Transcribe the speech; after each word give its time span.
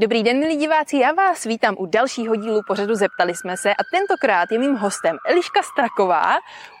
Dobrý 0.00 0.22
den, 0.22 0.38
milí 0.38 0.56
diváci, 0.56 0.96
já 0.96 1.12
vás 1.12 1.44
vítám 1.44 1.74
u 1.78 1.86
dalšího 1.86 2.36
dílu 2.36 2.60
pořadu 2.66 2.94
Zeptali 2.94 3.34
jsme 3.34 3.56
se 3.56 3.70
a 3.74 3.84
tentokrát 3.92 4.52
je 4.52 4.58
mým 4.58 4.76
hostem 4.76 5.16
Eliška 5.26 5.62
Straková, 5.62 6.36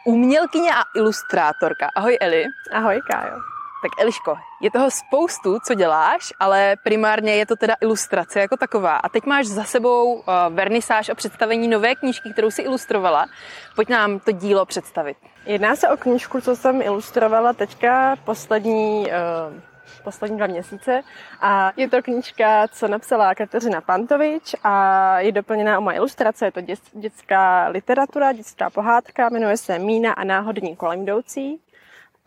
umělkyně 0.06 0.74
a 0.74 0.82
ilustrátorka. 0.96 1.88
Ahoj 1.94 2.18
Eli. 2.20 2.44
Ahoj 2.72 3.00
Kájo. 3.10 3.34
Tak 3.82 4.00
Eliško, 4.00 4.36
je 4.60 4.70
toho 4.70 4.90
spoustu, 4.90 5.58
co 5.66 5.74
děláš, 5.74 6.32
ale 6.40 6.76
primárně 6.84 7.34
je 7.34 7.46
to 7.46 7.56
teda 7.56 7.74
ilustrace 7.80 8.40
jako 8.40 8.56
taková. 8.56 8.96
A 8.96 9.08
teď 9.08 9.24
máš 9.26 9.46
za 9.46 9.64
sebou 9.64 10.14
uh, 10.14 10.22
vernisáž 10.50 11.08
a 11.08 11.14
představení 11.14 11.68
nové 11.68 11.94
knížky, 11.94 12.32
kterou 12.32 12.50
si 12.50 12.62
ilustrovala. 12.62 13.26
Pojď 13.74 13.88
nám 13.88 14.18
to 14.18 14.32
dílo 14.32 14.66
představit. 14.66 15.16
Jedná 15.46 15.76
se 15.76 15.88
o 15.88 15.96
knížku, 15.96 16.40
co 16.40 16.56
jsem 16.56 16.82
ilustrovala 16.82 17.52
teďka 17.52 18.16
poslední 18.24 19.06
uh 19.06 19.68
poslední 20.04 20.36
dva 20.36 20.46
měsíce. 20.46 21.02
A 21.40 21.72
je 21.76 21.88
to 21.90 22.02
knížka, 22.02 22.68
co 22.68 22.88
napsala 22.88 23.34
Kateřina 23.34 23.80
Pantovič 23.80 24.54
a 24.64 25.18
je 25.20 25.32
doplněná 25.32 25.78
o 25.78 25.80
moje 25.80 25.96
ilustrace. 25.96 26.44
Je 26.44 26.52
to 26.52 26.60
dětská 26.92 27.68
literatura, 27.68 28.32
dětská 28.32 28.70
pohádka, 28.70 29.28
jmenuje 29.28 29.56
se 29.56 29.78
Mína 29.78 30.12
a 30.12 30.24
náhodní 30.24 30.76
kolem 30.76 31.02
jdoucí. 31.02 31.60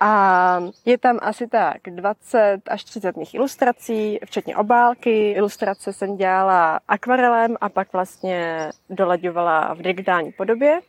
A 0.04 0.60
je 0.86 0.98
tam 0.98 1.20
asi 1.22 1.48
tak 1.48 1.78
20 1.86 2.62
až 2.68 2.84
30 2.84 3.18
mých 3.18 3.34
ilustrací, 3.34 4.20
včetně 4.26 4.56
obálky. 4.58 5.32
Ilustrace 5.32 5.94
jsem 5.94 6.18
dělala 6.18 6.80
akvarelem 6.88 7.58
a 7.62 7.70
pak 7.70 7.94
vlastně 7.94 8.70
dolaďovala 8.90 9.74
v 9.74 9.82
digitální 9.82 10.32
podobě. 10.32 10.80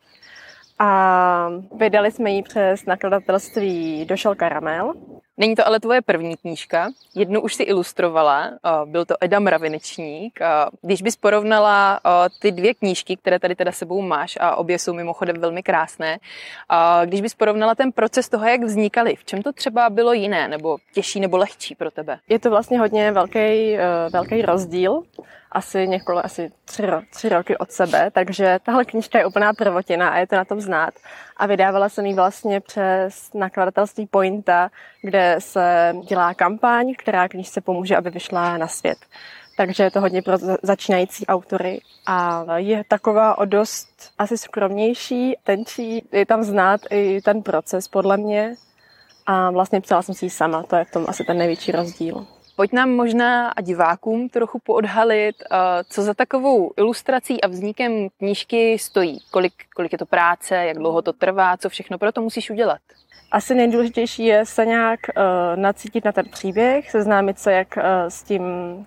A 0.78 1.48
vydali 1.76 2.10
jsme 2.10 2.30
ji 2.30 2.42
přes 2.42 2.86
nakladatelství 2.86 4.04
Došel 4.04 4.34
Karamel. 4.34 4.94
Není 5.36 5.54
to 5.54 5.66
ale 5.66 5.80
tvoje 5.80 6.02
první 6.02 6.36
knížka. 6.36 6.90
Jednu 7.14 7.40
už 7.40 7.54
si 7.54 7.62
ilustrovala, 7.62 8.50
byl 8.84 9.04
to 9.04 9.14
Eda 9.20 9.38
Mravinečník. 9.38 10.38
Když 10.82 11.02
bys 11.02 11.16
porovnala 11.16 12.00
ty 12.40 12.52
dvě 12.52 12.74
knížky, 12.74 13.16
které 13.16 13.38
tady 13.38 13.54
teda 13.54 13.72
sebou 13.72 14.02
máš, 14.02 14.38
a 14.40 14.56
obě 14.56 14.78
jsou 14.78 14.94
mimochodem 14.94 15.36
velmi 15.40 15.62
krásné, 15.62 16.18
když 17.04 17.20
bys 17.20 17.34
porovnala 17.34 17.74
ten 17.74 17.92
proces 17.92 18.28
toho, 18.28 18.46
jak 18.46 18.62
vznikaly, 18.62 19.16
v 19.16 19.24
čem 19.24 19.42
to 19.42 19.52
třeba 19.52 19.90
bylo 19.90 20.12
jiné, 20.12 20.48
nebo 20.48 20.78
těžší, 20.94 21.20
nebo 21.20 21.36
lehčí 21.36 21.74
pro 21.74 21.90
tebe? 21.90 22.18
Je 22.28 22.38
to 22.38 22.50
vlastně 22.50 22.78
hodně 22.78 23.12
velký, 23.12 23.76
velký 24.12 24.42
rozdíl 24.42 25.02
asi 25.52 25.88
několik, 25.88 26.24
asi 26.24 26.50
tři, 26.64 26.82
tři 27.10 27.28
roky 27.28 27.56
od 27.56 27.72
sebe, 27.72 28.10
takže 28.10 28.58
tahle 28.62 28.84
knižka 28.84 29.18
je 29.18 29.26
úplná 29.26 29.52
prvotina 29.52 30.08
a 30.08 30.18
je 30.18 30.26
to 30.26 30.36
na 30.36 30.44
tom 30.44 30.60
znát. 30.60 30.94
A 31.36 31.46
vydávala 31.46 31.88
jsem 31.88 32.06
ji 32.06 32.14
vlastně 32.14 32.60
přes 32.60 33.30
nakladatelství 33.34 34.06
Pointa, 34.06 34.70
kde 35.02 35.36
se 35.38 35.94
dělá 36.08 36.34
kampaň, 36.34 36.94
která 36.98 37.28
knižce 37.28 37.60
pomůže, 37.60 37.96
aby 37.96 38.10
vyšla 38.10 38.58
na 38.58 38.68
svět. 38.68 38.98
Takže 39.56 39.82
je 39.82 39.90
to 39.90 40.00
hodně 40.00 40.22
pro 40.22 40.38
začínající 40.62 41.26
autory 41.26 41.80
a 42.06 42.44
je 42.56 42.84
taková 42.88 43.38
o 43.38 43.44
dost 43.44 44.12
asi 44.18 44.38
skromnější, 44.38 45.36
tenčí, 45.44 46.08
je 46.12 46.26
tam 46.26 46.42
znát 46.42 46.80
i 46.90 47.20
ten 47.20 47.42
proces 47.42 47.88
podle 47.88 48.16
mě 48.16 48.54
a 49.26 49.50
vlastně 49.50 49.80
psala 49.80 50.02
jsem 50.02 50.14
si 50.14 50.26
ji 50.26 50.30
sama, 50.30 50.62
to 50.62 50.76
je 50.76 50.84
v 50.84 50.90
tom 50.90 51.04
asi 51.08 51.24
ten 51.24 51.38
největší 51.38 51.72
rozdíl. 51.72 52.26
Pojď 52.56 52.72
nám 52.72 52.90
možná 52.90 53.48
a 53.48 53.60
divákům 53.60 54.28
trochu 54.28 54.58
poodhalit, 54.58 55.36
eh, 55.42 55.56
co 55.88 56.02
za 56.02 56.14
takovou 56.14 56.72
ilustrací 56.76 57.40
a 57.40 57.48
vznikem 57.48 58.08
knížky 58.18 58.78
stojí. 58.78 59.18
Kolik, 59.30 59.52
kolik 59.76 59.92
je 59.92 59.98
to 59.98 60.06
práce, 60.06 60.56
jak 60.56 60.78
dlouho 60.78 61.02
to 61.02 61.12
trvá, 61.12 61.56
co 61.56 61.68
všechno 61.68 61.98
pro 61.98 62.12
to 62.12 62.20
musíš 62.20 62.50
udělat. 62.50 62.78
Asi 63.32 63.54
nejdůležitější 63.54 64.24
je 64.24 64.46
se 64.46 64.66
nějak 64.66 65.00
uh, 65.16 65.22
nacítit 65.60 66.04
na 66.04 66.12
ten 66.12 66.24
příběh, 66.24 66.90
seznámit 66.90 67.38
se 67.38 67.52
jak 67.52 67.76
uh, 67.76 67.82
s, 68.08 68.22
tím, 68.22 68.42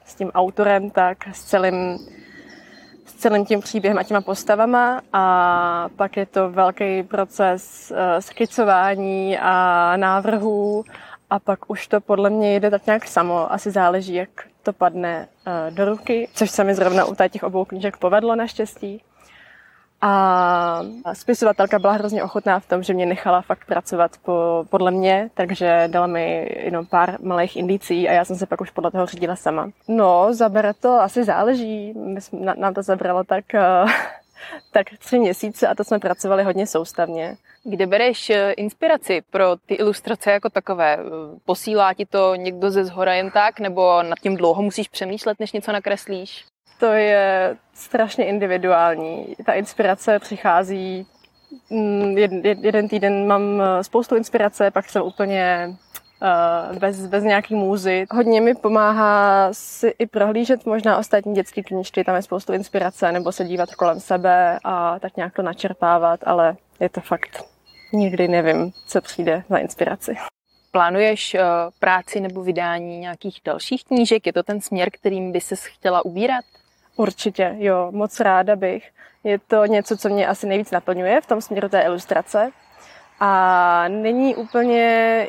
s 0.06 0.16
tím 0.16 0.32
autorem, 0.32 0.90
tak 0.90 1.18
s 1.34 1.44
celým, 1.44 1.98
s 3.06 3.14
celým 3.14 3.46
tím 3.46 3.60
příběhem 3.60 3.98
a 3.98 4.04
těma 4.04 4.22
postavama 4.22 5.02
a 5.14 5.90
pak 5.96 6.18
je 6.18 6.26
to 6.26 6.50
velký 6.50 7.04
proces 7.04 7.92
uh, 7.92 7.98
skicování 8.20 9.38
a 9.38 9.94
návrhů 9.98 10.84
a 11.30 11.40
pak 11.40 11.70
už 11.70 11.88
to 11.88 12.02
podle 12.02 12.30
mě 12.30 12.56
jde 12.56 12.70
tak 12.70 12.86
nějak 12.86 13.08
samo. 13.08 13.54
Asi 13.54 13.72
záleží, 13.72 14.14
jak 14.14 14.30
to 14.64 14.74
padne 14.74 15.28
uh, 15.48 15.76
do 15.76 15.86
ruky, 15.86 16.30
což 16.34 16.52
se 16.52 16.64
mi 16.64 16.76
zrovna 16.76 17.06
u 17.06 17.16
těch 17.30 17.44
obou 17.44 17.66
knížek 17.66 17.98
povedlo 17.98 18.36
naštěstí. 18.36 19.02
A 20.02 20.82
spisovatelka 21.14 21.80
byla 21.80 21.94
hrozně 21.94 22.24
ochotná 22.24 22.60
v 22.60 22.68
tom, 22.68 22.84
že 22.84 22.94
mě 22.94 23.06
nechala 23.06 23.42
fakt 23.42 23.66
pracovat 23.66 24.12
po, 24.26 24.66
podle 24.70 24.92
mě, 24.92 25.30
takže 25.34 25.84
dala 25.88 26.08
mi 26.08 26.56
jenom 26.64 26.86
pár 26.86 27.18
malých 27.22 27.56
indicí 27.56 28.10
a 28.10 28.12
já 28.12 28.26
jsem 28.26 28.36
se 28.36 28.46
pak 28.46 28.62
už 28.62 28.70
podle 28.72 28.92
toho 28.92 29.06
řídila 29.06 29.36
sama. 29.36 29.70
No, 29.88 30.34
zabere 30.34 30.74
to, 30.74 31.02
asi 31.02 31.24
záleží. 31.24 31.94
Nám 32.56 32.74
to 32.74 32.82
zabralo 32.82 33.24
tak 33.24 33.46
uh, 33.54 33.92
tak 34.72 34.88
tři 35.00 35.20
měsíce 35.20 35.68
a 35.68 35.76
to 35.76 35.84
jsme 35.84 36.00
pracovali 36.00 36.44
hodně 36.44 36.68
soustavně. 36.68 37.38
Kde 37.64 37.88
bereš 37.88 38.30
eh, 38.30 38.52
inspiraci 38.52 39.22
pro 39.32 39.56
ty 39.66 39.74
ilustrace 39.74 40.32
jako 40.32 40.50
takové? 40.50 40.98
Posílá 41.46 41.94
ti 41.94 42.06
to 42.06 42.36
někdo 42.36 42.72
ze 42.72 42.86
zhora 42.86 43.14
jen 43.14 43.32
tak, 43.32 43.60
nebo 43.60 44.04
nad 44.04 44.20
tím 44.20 44.38
dlouho 44.38 44.62
musíš 44.62 44.88
přemýšlet, 44.88 45.40
než 45.40 45.52
něco 45.52 45.72
nakreslíš? 45.72 46.46
To 46.80 46.86
je 46.86 47.58
strašně 47.74 48.26
individuální. 48.26 49.36
Ta 49.46 49.54
inspirace 49.54 50.20
přichází 50.20 51.08
mm, 51.70 52.18
jeden 52.62 52.90
týden 52.90 53.28
mám 53.28 53.62
eh, 53.62 53.84
spoustu 53.84 54.16
inspirace, 54.16 54.72
pak 54.72 54.90
jsem 54.90 55.04
úplně 55.04 55.70
Eh, 55.95 55.95
bez, 56.80 57.08
bez 57.08 57.24
nějaký 57.24 57.56
můzy. 57.56 58.06
Hodně 58.12 58.42
mi 58.42 58.56
pomáhá 58.56 59.50
si 59.52 59.88
i 60.00 60.06
prohlížet 60.08 60.66
možná 60.66 60.98
ostatní 60.98 61.34
dětské 61.34 61.64
knižky, 61.64 62.04
tam 62.04 62.16
je 62.16 62.22
spoustu 62.22 62.54
inspirace, 62.54 63.12
nebo 63.12 63.32
se 63.32 63.46
dívat 63.46 63.76
kolem 63.76 64.00
sebe 64.00 64.60
a 64.64 65.00
tak 65.00 65.18
nějak 65.18 65.34
to 65.34 65.42
načerpávat, 65.42 66.20
ale 66.26 66.56
je 66.80 66.90
to 66.90 67.02
fakt, 67.02 67.44
nikdy 67.94 68.28
nevím, 68.28 68.72
co 68.88 69.02
přijde 69.02 69.44
za 69.50 69.58
inspiraci. 69.58 70.16
Plánuješ 70.72 71.34
uh, 71.34 71.42
práci 71.80 72.20
nebo 72.20 72.44
vydání 72.44 73.00
nějakých 73.00 73.42
dalších 73.46 73.84
knížek? 73.84 74.26
Je 74.28 74.34
to 74.34 74.44
ten 74.44 74.62
směr, 74.62 74.90
kterým 74.92 75.32
by 75.32 75.42
se 75.42 75.56
chtěla 75.56 76.06
ubírat? 76.06 76.46
Určitě, 76.96 77.56
jo, 77.58 77.88
moc 77.92 78.20
ráda 78.20 78.56
bych. 78.56 78.90
Je 79.24 79.40
to 79.40 79.66
něco, 79.66 79.98
co 79.98 80.10
mě 80.10 80.28
asi 80.28 80.48
nejvíc 80.48 80.72
naplňuje 80.72 81.22
v 81.22 81.26
tom 81.26 81.42
směru 81.42 81.70
té 81.70 81.82
ilustrace, 81.82 82.52
a 83.20 83.88
není 83.88 84.36
úplně 84.36 84.82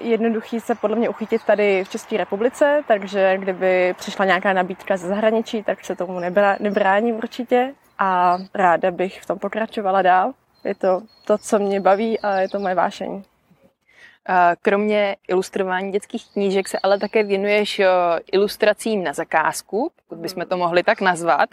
jednoduchý 0.02 0.60
se 0.60 0.74
podle 0.74 0.96
mě 0.96 1.08
uchytit 1.08 1.44
tady 1.44 1.84
v 1.84 1.88
České 1.88 2.16
republice, 2.16 2.82
takže 2.88 3.38
kdyby 3.38 3.94
přišla 3.98 4.24
nějaká 4.24 4.52
nabídka 4.52 4.96
ze 4.96 5.08
zahraničí, 5.08 5.62
tak 5.62 5.84
se 5.84 5.96
tomu 5.96 6.20
nebrá, 6.20 6.56
nebráním 6.60 7.16
určitě 7.16 7.74
a 7.98 8.38
ráda 8.54 8.90
bych 8.90 9.22
v 9.22 9.26
tom 9.26 9.38
pokračovala 9.38 10.02
dál. 10.02 10.32
Je 10.64 10.74
to 10.74 11.02
to, 11.24 11.38
co 11.38 11.58
mě 11.58 11.80
baví 11.80 12.20
a 12.20 12.38
je 12.38 12.48
to 12.48 12.58
moje 12.58 12.74
vášení. 12.74 13.24
Kromě 14.62 15.16
ilustrování 15.28 15.92
dětských 15.92 16.32
knížek 16.32 16.68
se 16.68 16.78
ale 16.82 16.98
také 16.98 17.22
věnuješ 17.22 17.80
ilustracím 18.32 19.04
na 19.04 19.12
zakázku, 19.12 19.90
pokud 20.08 20.18
bychom 20.18 20.46
to 20.46 20.56
mohli 20.56 20.82
tak 20.82 21.00
nazvat. 21.00 21.50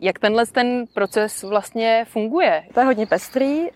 Jak 0.00 0.18
tenhle 0.18 0.46
ten 0.46 0.84
proces 0.94 1.42
vlastně 1.42 2.04
funguje? 2.08 2.64
To 2.74 2.80
je 2.80 2.86
hodně 2.86 3.06
pestrý. 3.06 3.66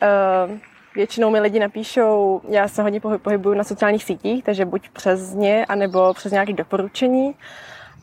Většinou 0.94 1.30
mi 1.30 1.40
lidi 1.40 1.58
napíšou, 1.58 2.40
já 2.48 2.68
se 2.68 2.82
hodně 2.82 3.00
pohybuju 3.00 3.54
na 3.54 3.64
sociálních 3.64 4.04
sítích, 4.04 4.44
takže 4.44 4.64
buď 4.64 4.88
přes 4.88 5.34
ně, 5.34 5.66
anebo 5.66 6.14
přes 6.14 6.32
nějaké 6.32 6.52
doporučení. 6.52 7.34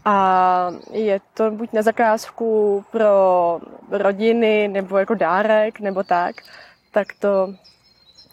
A 0.06 0.70
je 0.92 1.20
to 1.34 1.52
buď 1.52 1.74
na 1.74 1.82
zakázku 1.82 2.84
pro 2.92 3.60
rodiny, 3.92 4.68
nebo 4.68 4.98
jako 4.98 5.14
dárek, 5.14 5.80
nebo 5.80 6.04
tak. 6.04 6.36
Tak 6.92 7.08
to, 7.20 7.54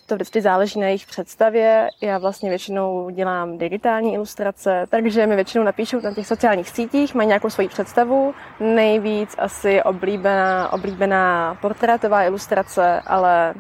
to 0.07 0.15
vždycky 0.15 0.41
záleží 0.41 0.81
na 0.81 0.87
jejich 0.87 1.07
představě. 1.07 1.89
Já 2.01 2.19
vlastně 2.19 2.49
většinou 2.49 3.11
dělám 3.11 3.59
digitální 3.59 4.15
ilustrace, 4.15 4.87
takže 4.91 5.27
mi 5.27 5.35
většinou 5.35 5.65
napíšou 5.65 6.01
na 6.01 6.15
těch 6.15 6.27
sociálních 6.27 6.69
sítích, 6.69 7.15
mají 7.15 7.27
nějakou 7.27 7.51
svoji 7.51 7.69
představu. 7.69 8.35
Nejvíc 8.61 9.35
asi 9.39 9.83
oblíbená, 9.83 10.73
oblíbená 10.73 11.57
portrétová 11.61 12.25
ilustrace, 12.25 13.01
ale 13.07 13.55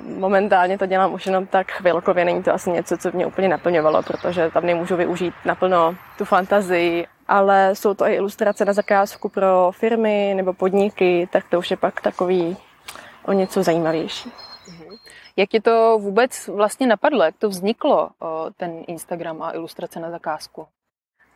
momentálně 0.00 0.78
to 0.78 0.86
dělám 0.86 1.14
už 1.14 1.26
jenom 1.26 1.46
tak 1.46 1.70
chvilkově, 1.70 2.24
není 2.24 2.42
to 2.42 2.54
asi 2.54 2.70
něco, 2.70 2.98
co 2.98 3.10
mě 3.12 3.26
úplně 3.26 3.48
naplňovalo, 3.48 4.02
protože 4.02 4.50
tam 4.50 4.66
nemůžu 4.66 4.96
využít 4.96 5.34
naplno 5.44 5.94
tu 6.18 6.24
fantazii, 6.24 7.06
ale 7.28 7.70
jsou 7.74 7.94
to 7.94 8.06
i 8.06 8.14
ilustrace 8.14 8.64
na 8.64 8.72
zakázku 8.72 9.28
pro 9.28 9.72
firmy 9.74 10.32
nebo 10.36 10.52
podniky, 10.52 11.28
tak 11.32 11.44
to 11.48 11.58
už 11.58 11.70
je 11.70 11.76
pak 11.76 12.00
takový 12.00 12.56
o 13.24 13.32
něco 13.32 13.62
zajímavější. 13.62 14.32
Mhm. 14.68 14.96
Jak 15.36 15.48
ti 15.48 15.60
to 15.60 15.98
vůbec 16.00 16.48
vlastně 16.48 16.86
napadlo? 16.86 17.24
Jak 17.24 17.36
to 17.36 17.48
vzniklo, 17.48 18.10
ten 18.56 18.82
Instagram 18.86 19.42
a 19.42 19.54
ilustrace 19.54 20.00
na 20.00 20.10
zakázku? 20.10 20.66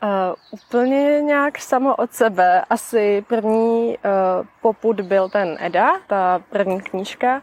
Uh, 0.03 0.35
úplně 0.51 1.21
nějak 1.23 1.59
samo 1.59 1.97
od 1.97 2.13
sebe. 2.13 2.65
Asi 2.71 3.25
první 3.29 3.89
uh, 3.89 4.47
poput 4.63 5.01
byl 5.01 5.29
ten 5.29 5.57
Eda, 5.61 5.91
ta 6.07 6.43
první 6.51 6.81
knížka. 6.81 7.43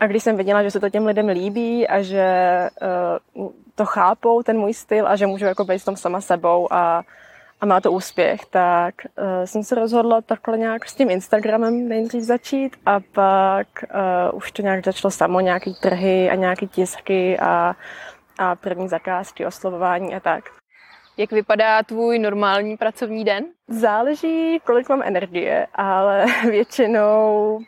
A 0.00 0.06
když 0.06 0.22
jsem 0.22 0.36
viděla, 0.36 0.62
že 0.62 0.70
se 0.70 0.80
to 0.80 0.90
těm 0.90 1.06
lidem 1.06 1.28
líbí 1.28 1.88
a 1.88 2.02
že 2.02 2.28
uh, 3.34 3.48
to 3.74 3.84
chápou, 3.84 4.42
ten 4.42 4.58
můj 4.58 4.74
styl 4.74 5.08
a 5.08 5.16
že 5.16 5.26
můžu 5.26 5.44
jako 5.44 5.64
být 5.64 5.78
v 5.78 5.84
tom 5.84 5.96
sama 5.96 6.20
sebou 6.20 6.72
a, 6.72 7.02
a 7.60 7.66
má 7.66 7.80
to 7.80 7.92
úspěch, 7.92 8.40
tak 8.50 8.94
uh, 9.04 9.44
jsem 9.44 9.64
se 9.64 9.74
rozhodla 9.74 10.20
takhle 10.20 10.58
nějak 10.58 10.88
s 10.88 10.94
tím 10.94 11.10
Instagramem 11.10 11.88
nejdřív 11.88 12.22
začít 12.22 12.76
a 12.86 13.00
pak 13.12 13.66
uh, 13.82 14.36
už 14.38 14.52
to 14.52 14.62
nějak 14.62 14.84
začalo 14.84 15.10
samo, 15.10 15.40
nějaký 15.40 15.74
trhy 15.74 16.30
a 16.30 16.34
nějaký 16.34 16.68
tisky 16.68 17.38
a, 17.38 17.76
a 18.38 18.54
první 18.56 18.88
zakázky, 18.88 19.46
oslovování 19.46 20.14
a 20.14 20.20
tak. 20.20 20.44
Jak 21.16 21.32
vypadá 21.32 21.82
tvůj 21.82 22.18
normální 22.18 22.76
pracovní 22.76 23.24
den? 23.24 23.44
Záleží, 23.68 24.60
kolik 24.64 24.88
mám 24.88 25.02
energie, 25.02 25.66
ale 25.74 26.26
většinou 26.50 27.58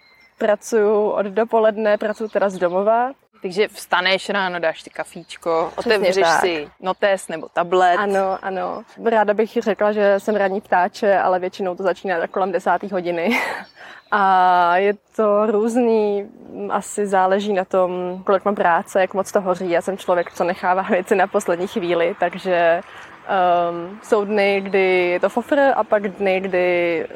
pracuji 0.41 1.13
od 1.13 1.27
dopoledne, 1.27 1.99
pracuji 1.99 2.29
teda 2.29 2.49
z 2.49 2.59
domova. 2.59 3.13
Takže 3.43 3.69
vstaneš 3.69 4.29
ráno, 4.29 4.59
dáš 4.59 4.81
si 4.83 4.91
kafíčko, 4.91 5.73
Přesně 5.73 5.95
otevřeš 5.97 6.23
tak. 6.25 6.41
si 6.41 6.69
notes 6.81 7.29
nebo 7.29 7.49
tablet. 7.49 7.97
Ano, 7.99 8.39
ano. 8.43 8.83
Ráda 9.05 9.35
bych 9.35 9.53
řekla, 9.63 9.93
že 9.93 10.15
jsem 10.21 10.37
ranní 10.37 10.61
ptáče, 10.61 11.19
ale 11.19 11.39
většinou 11.39 11.75
to 11.75 11.83
začíná 11.83 12.19
tak 12.19 12.31
kolem 12.31 12.53
desáté 12.53 12.87
hodiny. 12.93 13.41
A 14.13 14.77
je 14.77 14.95
to 15.17 15.47
různý, 15.47 16.31
asi 16.71 17.07
záleží 17.07 17.53
na 17.53 17.65
tom, 17.65 18.23
kolik 18.27 18.45
mám 18.45 18.55
práce, 18.55 19.01
jak 19.01 19.15
moc 19.15 19.33
to 19.33 19.41
hoří. 19.41 19.71
Já 19.71 19.83
jsem 19.83 19.99
člověk, 19.99 20.33
co 20.33 20.45
nechává 20.45 20.83
věci 20.91 21.17
na 21.17 21.27
poslední 21.27 21.67
chvíli, 21.67 22.17
takže 22.21 22.81
um, 23.31 24.01
jsou 24.03 24.25
dny, 24.25 24.61
kdy 24.61 25.09
je 25.09 25.21
to 25.21 25.29
fofr 25.29 25.59
a 25.59 25.85
pak 25.85 26.09
dny, 26.09 26.41
kdy 26.41 27.07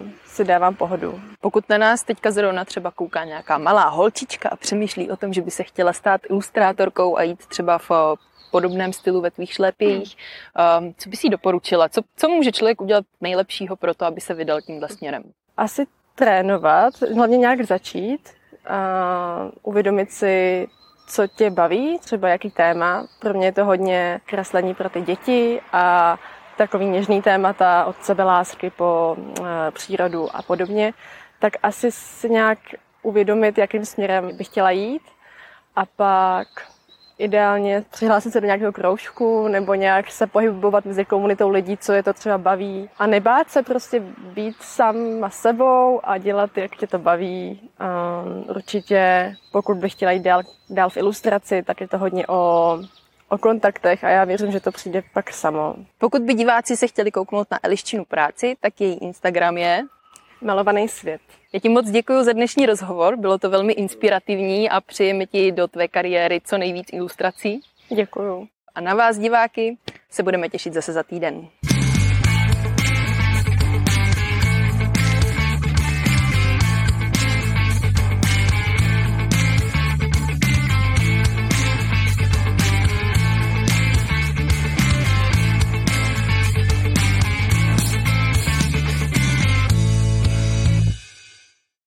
um, 0.00 0.12
si 0.24 0.44
dávám 0.44 0.74
pohodu. 0.74 1.20
Pokud 1.40 1.68
na 1.68 1.78
nás 1.78 2.02
teďka 2.02 2.30
zrovna 2.30 2.64
třeba 2.64 2.90
kouká 2.90 3.24
nějaká 3.24 3.58
malá 3.58 3.88
holčička 3.88 4.48
a 4.48 4.56
přemýšlí 4.56 5.10
o 5.10 5.16
tom, 5.16 5.32
že 5.32 5.42
by 5.42 5.50
se 5.50 5.62
chtěla 5.62 5.92
stát 5.92 6.20
ilustrátorkou 6.30 7.16
a 7.16 7.22
jít 7.22 7.46
třeba 7.46 7.78
v 7.78 7.90
podobném 8.50 8.92
stylu 8.92 9.20
ve 9.20 9.30
tvých 9.30 9.52
šlépějích, 9.52 10.16
um, 10.80 10.94
co 10.98 11.08
bys 11.08 11.24
jí 11.24 11.30
doporučila? 11.30 11.88
Co, 11.88 12.00
co 12.16 12.28
může 12.28 12.52
člověk 12.52 12.80
udělat 12.80 13.04
nejlepšího 13.20 13.76
pro 13.76 13.94
to, 13.94 14.04
aby 14.04 14.20
se 14.20 14.34
vydal 14.34 14.60
tímhle 14.60 14.88
směrem? 14.88 15.22
Asi 15.56 15.86
trénovat, 16.14 16.94
hlavně 17.14 17.36
nějak 17.36 17.62
začít, 17.62 18.28
a 18.68 19.50
uvědomit 19.62 20.12
si, 20.12 20.66
co 21.08 21.26
tě 21.26 21.50
baví, 21.50 21.98
třeba 21.98 22.28
jaký 22.28 22.50
téma. 22.50 23.06
Pro 23.18 23.34
mě 23.34 23.46
je 23.46 23.52
to 23.52 23.64
hodně 23.64 24.20
kreslení 24.26 24.74
pro 24.74 24.88
ty 24.88 25.00
děti 25.00 25.60
a 25.72 26.18
takový 26.56 26.86
něžný 26.86 27.22
témata 27.22 27.84
od 27.84 28.04
sebelásky 28.04 28.70
po 28.70 29.16
e, 29.18 29.70
přírodu 29.70 30.36
a 30.36 30.42
podobně, 30.42 30.94
tak 31.38 31.52
asi 31.62 31.92
si 31.92 32.30
nějak 32.30 32.58
uvědomit, 33.02 33.58
jakým 33.58 33.84
směrem 33.84 34.36
bych 34.36 34.46
chtěla 34.46 34.70
jít 34.70 35.02
a 35.76 35.86
pak 35.86 36.48
ideálně 37.18 37.84
přihlásit 37.90 38.32
se 38.32 38.40
do 38.40 38.46
nějakého 38.46 38.72
kroužku 38.72 39.48
nebo 39.48 39.74
nějak 39.74 40.10
se 40.10 40.26
pohybovat 40.26 40.84
mezi 40.84 41.04
komunitou 41.04 41.48
lidí, 41.48 41.76
co 41.76 41.92
je 41.92 42.02
to 42.02 42.12
třeba 42.12 42.38
baví. 42.38 42.90
A 42.98 43.06
nebát 43.06 43.50
se 43.50 43.62
prostě 43.62 44.00
být 44.34 44.56
sám 44.60 45.24
a 45.24 45.30
sebou 45.30 46.00
a 46.02 46.18
dělat, 46.18 46.58
jak 46.58 46.76
tě 46.76 46.86
to 46.86 46.98
baví. 46.98 47.60
Um, 47.60 48.44
určitě, 48.56 49.32
pokud 49.52 49.76
bych 49.76 49.92
chtěla 49.92 50.12
jít 50.12 50.22
dál, 50.22 50.42
dál 50.70 50.90
v 50.90 50.96
ilustraci, 50.96 51.62
tak 51.62 51.80
je 51.80 51.88
to 51.88 51.98
hodně 51.98 52.26
o 52.26 52.78
o 53.30 53.38
kontaktech 53.38 54.04
a 54.04 54.08
já 54.08 54.24
věřím, 54.24 54.52
že 54.52 54.60
to 54.60 54.72
přijde 54.72 55.02
pak 55.14 55.32
samo. 55.32 55.74
Pokud 55.98 56.22
by 56.22 56.34
diváci 56.34 56.76
se 56.76 56.86
chtěli 56.86 57.10
kouknout 57.10 57.50
na 57.50 57.58
Eliščinu 57.62 58.04
práci, 58.04 58.56
tak 58.60 58.80
její 58.80 58.98
Instagram 58.98 59.56
je 59.56 59.82
Malovaný 60.40 60.88
svět. 60.88 61.20
Já 61.52 61.60
ti 61.60 61.68
moc 61.68 61.90
děkuji 61.90 62.24
za 62.24 62.32
dnešní 62.32 62.66
rozhovor, 62.66 63.16
bylo 63.16 63.38
to 63.38 63.50
velmi 63.50 63.72
inspirativní 63.72 64.70
a 64.70 64.80
přejeme 64.80 65.26
ti 65.26 65.52
do 65.52 65.68
tvé 65.68 65.88
kariéry 65.88 66.40
co 66.44 66.58
nejvíc 66.58 66.88
ilustrací. 66.92 67.60
Děkuju. 67.94 68.48
A 68.74 68.80
na 68.80 68.94
vás, 68.94 69.18
diváky, 69.18 69.78
se 70.10 70.22
budeme 70.22 70.48
těšit 70.48 70.72
zase 70.72 70.92
za 70.92 71.02
týden. 71.02 71.48